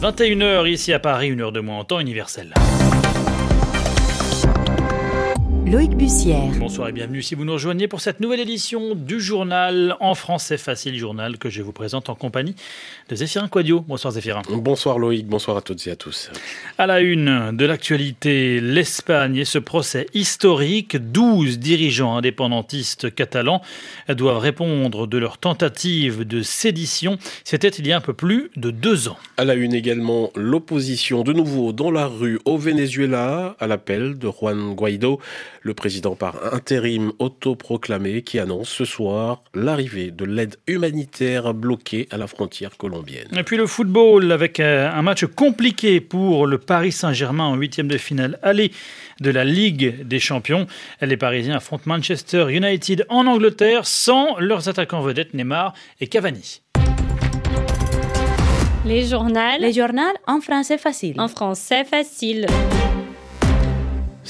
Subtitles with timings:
[0.00, 2.54] 21h ici à Paris, une heure de moins en temps universel.
[5.70, 6.50] Loïc Bussière.
[6.58, 10.56] Bonsoir et bienvenue si vous nous rejoignez pour cette nouvelle édition du journal en français
[10.56, 12.54] facile, journal que je vous présente en compagnie
[13.10, 13.80] de Zéphirin Quadio.
[13.86, 14.40] Bonsoir Zéphirin.
[14.48, 16.30] Bonsoir Loïc, bonsoir à toutes et à tous.
[16.78, 20.96] À la une de l'actualité, l'Espagne et ce procès historique.
[20.96, 23.60] 12 dirigeants indépendantistes catalans
[24.08, 27.18] doivent répondre de leur tentative de sédition.
[27.44, 29.18] C'était il y a un peu plus de deux ans.
[29.36, 34.30] À la une également, l'opposition de nouveau dans la rue au Venezuela à l'appel de
[34.30, 35.20] Juan Guaido
[35.62, 42.16] le président par intérim autoproclamé qui annonce ce soir l'arrivée de l'aide humanitaire bloquée à
[42.16, 43.28] la frontière colombienne.
[43.36, 47.88] Et puis le football avec euh, un match compliqué pour le Paris Saint-Germain en huitième
[47.88, 48.72] de finale aller
[49.20, 50.66] de la Ligue des Champions.
[51.00, 56.62] Les Parisiens affrontent Manchester United en Angleterre sans leurs attaquants vedettes Neymar et Cavani.
[58.84, 59.58] Les journaux.
[59.60, 61.20] Les journaux en français facile.
[61.20, 62.46] En français facile.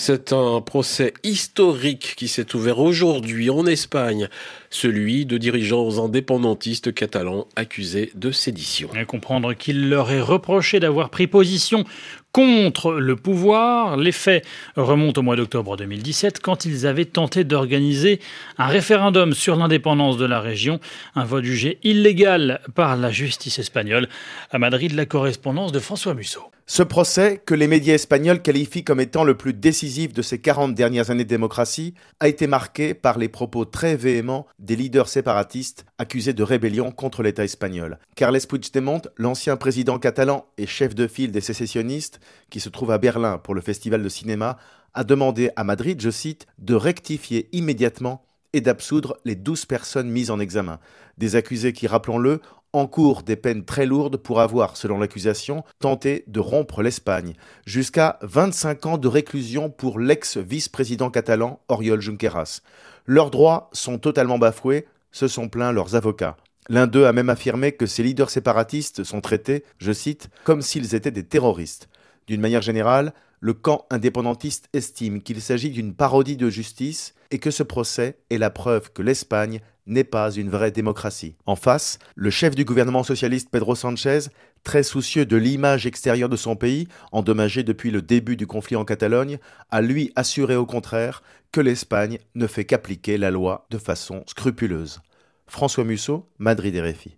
[0.00, 4.28] C'est un procès historique qui s'est ouvert aujourd'hui en Espagne,
[4.70, 8.90] celui de dirigeants indépendantistes catalans accusés de sédition.
[8.94, 11.84] Et comprendre qu'il leur est reproché d'avoir pris position
[12.30, 13.96] contre le pouvoir.
[13.96, 18.20] Les faits remontent au mois d'octobre 2017 quand ils avaient tenté d'organiser
[18.56, 20.78] un référendum sur l'indépendance de la région,
[21.16, 24.08] un vote jugé illégal par la justice espagnole.
[24.52, 26.52] À Madrid, la correspondance de François Musso.
[26.70, 30.74] Ce procès, que les médias espagnols qualifient comme étant le plus décisif de ces 40
[30.74, 35.86] dernières années de démocratie, a été marqué par les propos très véhéments des leaders séparatistes
[35.96, 37.98] accusés de rébellion contre l'État espagnol.
[38.16, 42.98] Carles Puigdemont, l'ancien président catalan et chef de file des sécessionnistes, qui se trouve à
[42.98, 44.58] Berlin pour le festival de cinéma,
[44.92, 50.30] a demandé à Madrid, je cite, de rectifier immédiatement et d'absoudre les 12 personnes mises
[50.30, 50.80] en examen.
[51.16, 52.40] Des accusés qui, rappelons-le,
[52.72, 57.34] encourent des peines très lourdes pour avoir, selon l'accusation, tenté de rompre l'Espagne,
[57.66, 62.60] jusqu'à 25 ans de réclusion pour l'ex-vice-président catalan Oriol Junqueras.
[63.06, 66.36] Leurs droits sont totalement bafoués, se sont plaints leurs avocats.
[66.68, 70.94] L'un d'eux a même affirmé que ces leaders séparatistes sont traités, je cite, comme s'ils
[70.94, 71.88] étaient des terroristes.
[72.26, 77.50] D'une manière générale, le camp indépendantiste estime qu'il s'agit d'une parodie de justice et que
[77.50, 81.34] ce procès est la preuve que l'Espagne n'est pas une vraie démocratie.
[81.46, 84.20] En face, le chef du gouvernement socialiste Pedro Sanchez,
[84.62, 88.84] très soucieux de l'image extérieure de son pays, endommagé depuis le début du conflit en
[88.84, 89.38] Catalogne,
[89.70, 91.22] a lui assuré au contraire
[91.52, 95.00] que l'Espagne ne fait qu'appliquer la loi de façon scrupuleuse.
[95.46, 97.16] François Musso, Madrid RFI.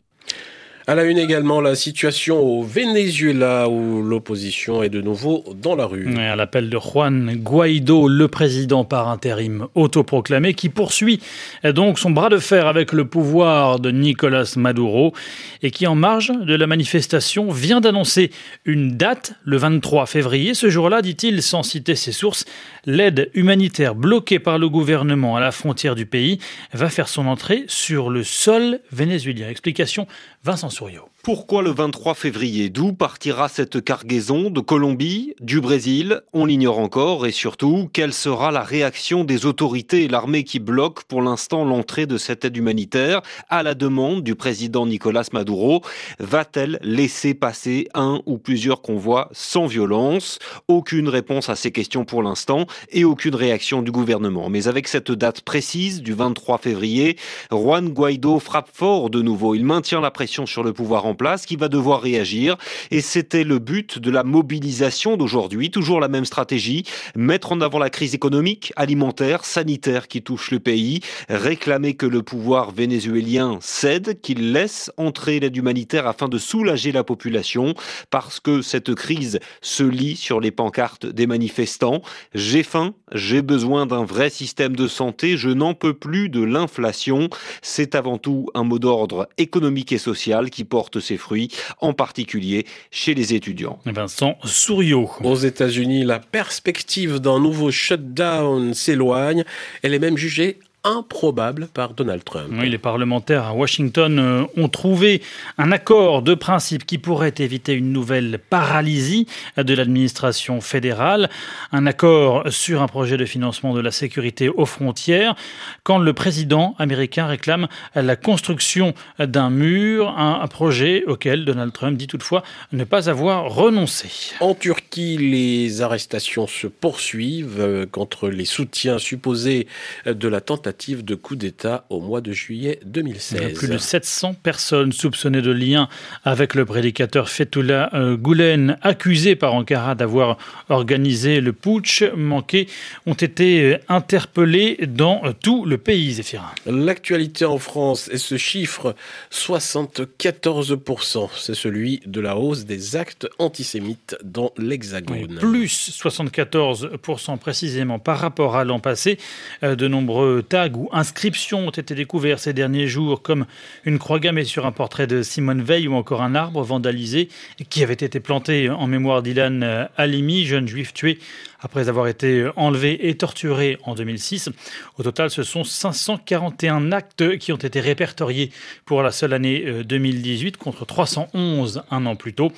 [0.91, 5.87] À la une également, la situation au Venezuela où l'opposition est de nouveau dans la
[5.87, 6.19] rue.
[6.19, 11.21] à l'appel de Juan Guaido, le président par intérim autoproclamé, qui poursuit
[11.63, 15.15] donc son bras de fer avec le pouvoir de Nicolas Maduro
[15.63, 18.33] et qui, en marge de la manifestation, vient d'annoncer
[18.65, 20.55] une date, le 23 février.
[20.55, 22.47] Ce jour-là, dit-il, sans citer ses sources,
[22.85, 26.41] l'aide humanitaire bloquée par le gouvernement à la frontière du pays
[26.73, 29.49] va faire son entrée sur le sol vénézuélien.
[29.49, 30.09] Explication
[30.43, 31.11] Vincent Souriau.
[31.33, 37.25] Pourquoi le 23 février D'où partira cette cargaison De Colombie Du Brésil On l'ignore encore
[37.25, 42.07] et surtout, quelle sera la réaction des autorités et l'armée qui bloquent pour l'instant l'entrée
[42.07, 45.83] de cette aide humanitaire à la demande du président Nicolas Maduro?
[46.19, 50.41] Va-t-elle laisser passer un ou plusieurs convois sans violence?
[50.67, 54.49] Aucune réponse à ces questions pour l'instant et aucune réaction du gouvernement.
[54.49, 57.17] Mais avec cette date précise du 23 février,
[57.53, 59.55] Juan Guaido frappe fort de nouveau.
[59.55, 62.57] Il maintient la pression sur le pouvoir en place, qui va devoir réagir.
[62.91, 65.71] Et c'était le but de la mobilisation d'aujourd'hui.
[65.71, 66.85] Toujours la même stratégie.
[67.15, 71.01] Mettre en avant la crise économique, alimentaire, sanitaire qui touche le pays.
[71.29, 77.05] Réclamer que le pouvoir vénézuélien cède, qu'il laisse entrer l'aide humanitaire afin de soulager la
[77.05, 77.75] population.
[78.09, 82.01] Parce que cette crise se lit sur les pancartes des manifestants.
[82.35, 87.29] J'ai faim, j'ai besoin d'un vrai système de santé, je n'en peux plus de l'inflation.
[87.61, 91.49] C'est avant tout un mot d'ordre économique et social qui porte ses fruits,
[91.81, 93.79] en particulier chez les étudiants.
[93.87, 95.11] Vincent Souriau.
[95.23, 99.45] Aux États-Unis, la perspective d'un nouveau shutdown s'éloigne.
[99.83, 102.49] Elle est même jugée improbable par Donald Trump.
[102.53, 105.21] Oui, les parlementaires à Washington euh, ont trouvé
[105.59, 109.27] un accord de principe qui pourrait éviter une nouvelle paralysie
[109.59, 111.29] de l'administration fédérale,
[111.73, 115.35] un accord sur un projet de financement de la sécurité aux frontières,
[115.83, 122.07] quand le président américain réclame la construction d'un mur, un projet auquel Donald Trump dit
[122.07, 122.43] toutefois
[122.73, 124.09] ne pas avoir renoncé.
[124.41, 129.67] En Turquie, les arrestations se poursuivent euh, contre les soutiens supposés
[130.07, 133.55] de la tentative tentative de coup d'État au mois de juillet 2016.
[133.55, 135.89] Plus de 700 personnes soupçonnées de lien
[136.25, 140.39] avec le prédicateur Fethullah euh, Gulen, accusé par Ankara d'avoir
[140.69, 142.69] organisé le putsch manqué,
[143.05, 146.53] ont été interpellés dans tout le pays, Zéphirin.
[146.67, 148.95] L'actualité en France est ce chiffre
[149.33, 151.31] 74%.
[151.37, 155.37] C'est celui de la hausse des actes antisémites dans l'Hexagone.
[155.41, 159.19] plus 74% précisément par rapport à l'an passé.
[159.65, 163.47] Euh, de nombreux tags ou inscriptions ont été découverts ces derniers jours, comme
[163.85, 167.29] une croix gammée sur un portrait de Simone Veil ou encore un arbre vandalisé
[167.69, 171.19] qui avait été planté en mémoire d'Ilan euh, Halimi, jeune juif tué
[171.61, 174.51] après avoir été enlevé et torturé en 2006.
[174.99, 178.51] Au total, ce sont 541 actes qui ont été répertoriés
[178.85, 182.53] pour la seule année 2018 euh, contre 311 un an plus tôt.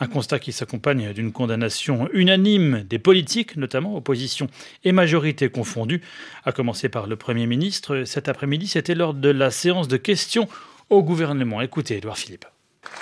[0.00, 4.48] Un constat qui s'accompagne d'une condamnation unanime des politiques, notamment opposition
[4.84, 6.02] et majorité confondues,
[6.44, 8.04] à commencer par le Premier ministre.
[8.04, 10.48] Cet après-midi, c'était lors de la séance de questions
[10.88, 11.60] au gouvernement.
[11.60, 12.44] Écoutez, Edouard Philippe.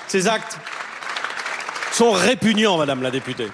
[0.09, 0.59] Ces actes
[1.93, 3.49] sont répugnants, Madame la députée.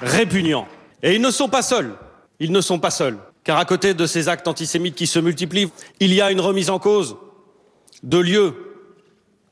[0.00, 0.66] Répugnants.
[1.02, 1.94] Et ils ne sont pas seuls.
[2.40, 3.18] Ils ne sont pas seuls.
[3.44, 5.70] Car à côté de ces actes antisémites qui se multiplient,
[6.00, 7.16] il y a une remise en cause
[8.02, 8.54] de lieux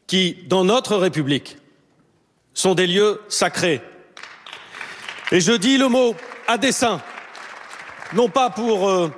[0.06, 1.58] qui, dans notre République,
[2.54, 3.80] sont des lieux sacrés.
[5.32, 6.14] Et je dis le mot
[6.46, 7.00] à dessein,
[8.12, 9.12] non pas pour euh,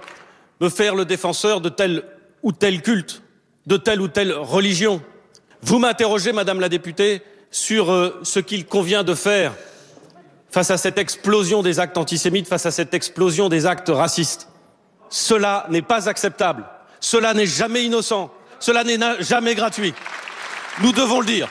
[0.61, 2.05] me faire le défenseur de tel
[2.43, 3.23] ou tel culte,
[3.67, 5.03] de telle ou telle religion.
[5.63, 9.55] Vous m'interrogez, Madame la députée, sur euh, ce qu'il convient de faire
[10.51, 14.49] face à cette explosion des actes antisémites, face à cette explosion des actes racistes.
[15.09, 16.65] Cela n'est pas acceptable.
[17.01, 18.31] Cela n'est jamais innocent.
[18.61, 19.95] Cela n'est jamais gratuit.
[20.83, 21.49] Nous devons le dire.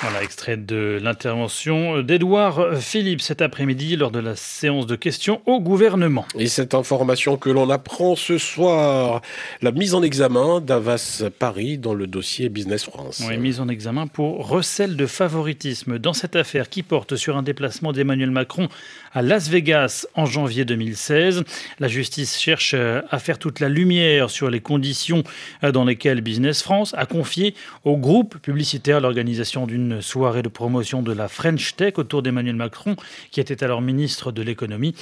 [0.00, 5.60] Voilà, extrait de l'intervention d'Edouard Philippe cet après-midi lors de la séance de questions au
[5.60, 6.24] gouvernement.
[6.38, 9.22] Et cette information que l'on apprend ce soir,
[9.60, 13.24] la mise en examen d'Avas Paris dans le dossier Business France.
[13.28, 17.42] Oui, mise en examen pour recel de favoritisme dans cette affaire qui porte sur un
[17.42, 18.68] déplacement d'Emmanuel Macron
[19.12, 21.42] à Las Vegas en janvier 2016.
[21.80, 25.24] La justice cherche à faire toute la lumière sur les conditions
[25.62, 31.12] dans lesquelles Business France a confié au groupe publicitaire l'organisation d'une soirée de promotion de
[31.12, 32.96] la French Tech autour d'Emmanuel Macron,
[33.30, 34.94] qui était alors ministre de l'économie.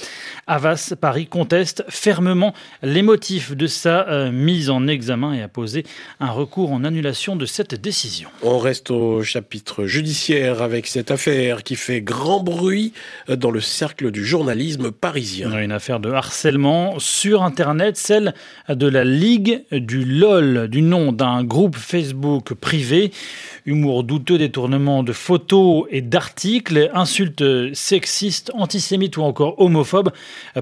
[0.47, 2.53] Avas Paris conteste fermement
[2.83, 5.85] les motifs de sa euh, mise en examen et a posé
[6.19, 8.29] un recours en annulation de cette décision.
[8.43, 12.93] On reste au chapitre judiciaire avec cette affaire qui fait grand bruit
[13.27, 15.57] dans le cercle du journalisme parisien.
[15.59, 18.33] Une affaire de harcèlement sur Internet, celle
[18.69, 23.11] de la Ligue du LOL, du nom d'un groupe Facebook privé.
[23.65, 30.11] Humour douteux, détournement de photos et d'articles, insultes sexistes, antisémites ou encore homophobes.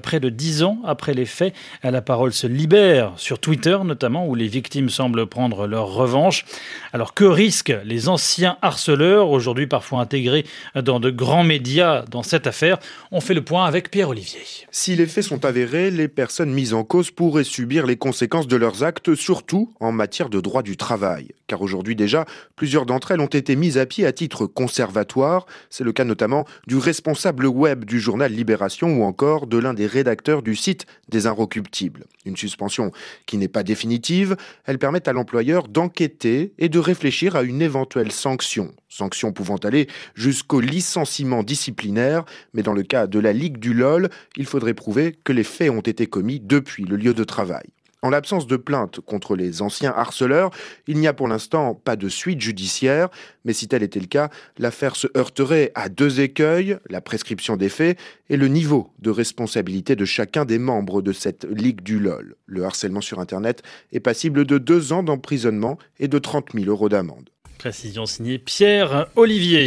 [0.01, 1.53] Près de dix ans après les faits,
[1.83, 6.45] la parole se libère sur Twitter notamment, où les victimes semblent prendre leur revanche.
[6.93, 10.45] Alors que risquent les anciens harceleurs, aujourd'hui parfois intégrés
[10.81, 12.77] dans de grands médias dans cette affaire?
[13.11, 14.39] On fait le point avec Pierre Olivier.
[14.71, 18.55] Si les faits sont avérés, les personnes mises en cause pourraient subir les conséquences de
[18.55, 21.31] leurs actes, surtout en matière de droit du travail.
[21.47, 22.25] Car aujourd'hui déjà,
[22.55, 25.45] plusieurs d'entre elles ont été mises à pied à titre conservatoire.
[25.69, 29.87] C'est le cas notamment du responsable web du journal Libération ou encore de l'un des
[29.87, 32.05] rédacteurs du site des Inrecuptibles.
[32.25, 32.91] Une suspension
[33.25, 34.35] qui n'est pas définitive,
[34.65, 38.73] elle permet à l'employeur d'enquêter et de réfléchir à une éventuelle sanction.
[38.89, 44.09] Sanction pouvant aller jusqu'au licenciement disciplinaire, mais dans le cas de la Ligue du LOL,
[44.37, 47.65] il faudrait prouver que les faits ont été commis depuis le lieu de travail.
[48.01, 50.51] En l'absence de plainte contre les anciens harceleurs,
[50.87, 53.09] il n'y a pour l'instant pas de suite judiciaire,
[53.45, 57.69] mais si tel était le cas, l'affaire se heurterait à deux écueils, la prescription des
[57.69, 57.97] faits
[58.29, 62.35] et le niveau de responsabilité de chacun des membres de cette Ligue du LOL.
[62.45, 66.89] Le harcèlement sur Internet est passible de deux ans d'emprisonnement et de 30 000 euros
[66.89, 67.29] d'amende.
[67.65, 69.65] Précision signée Pierre Olivier.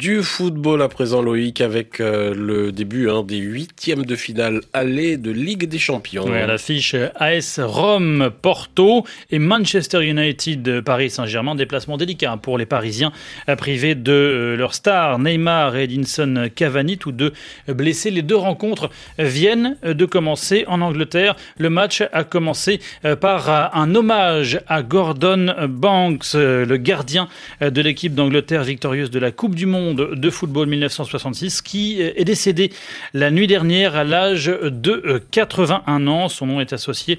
[0.00, 5.16] Du football à présent, Loïc, avec euh, le début hein, des huitièmes de finale aller
[5.16, 6.24] de Ligue des Champions.
[6.26, 11.54] Oui, à l'affiche AS Rome, Porto et Manchester United, Paris Saint-Germain.
[11.54, 13.12] Déplacement délicat pour les Parisiens,
[13.56, 17.32] privés de euh, leur star Neymar et Edinson Cavani, tous deux
[17.68, 18.10] blessés.
[18.10, 21.36] Les deux rencontres viennent de commencer en Angleterre.
[21.58, 27.80] Le match a commencé euh, par un hommage à Gordon Banks, le gardien euh, de
[27.80, 32.72] l'équipe d'Angleterre victorieuse de la Coupe du Monde de football 1966 qui euh, est décédé
[33.14, 36.28] la nuit dernière à l'âge de 81 euh, ans.
[36.28, 37.18] Son nom est associé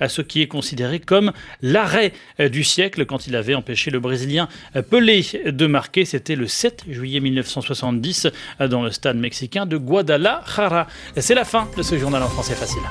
[0.00, 1.32] à ce qui est considéré comme
[1.62, 4.48] l'arrêt du siècle quand il avait empêché le Brésilien
[4.90, 6.04] Pelé de marquer.
[6.04, 8.28] C'était le 7 juillet 1970
[8.68, 10.86] dans le stade mexicain de Guadalajara.
[11.16, 12.82] C'est la fin de ce journal en français facile.